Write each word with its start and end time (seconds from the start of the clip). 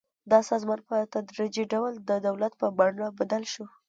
دا 0.31 0.39
سازمان 0.49 0.79
په 0.89 0.95
تدریجي 1.13 1.63
ډول 1.73 1.93
د 2.09 2.11
دولت 2.27 2.53
په 2.61 2.67
بڼه 2.77 3.07
بدل 3.19 3.43
شو. 3.53 3.65